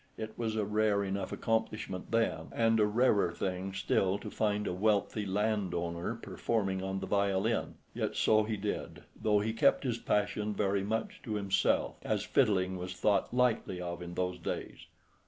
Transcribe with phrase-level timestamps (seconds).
[0.17, 4.73] It was a rare enough accomplishment then, and a rarer thing still to find a
[4.73, 7.75] wealthy landowner performing on the violin.
[7.93, 12.77] Yet so he did, though he kept his passion very much to himself, as fiddling
[12.77, 14.87] was thought lightly of in those days.